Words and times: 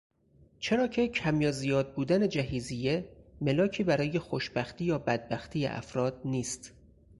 چرا 0.59 0.87
که 0.87 1.07
کم 1.07 1.41
یا 1.41 1.51
زیاد 1.51 1.93
بودن 1.95 2.29
جهیزیه 2.29 3.09
ملاکی 3.41 3.83
برای 3.83 4.19
خوشبختی 4.19 4.85
یا 4.85 4.97
بدبختی 4.97 5.65
افراد 5.65 6.21
نیست 6.25 6.73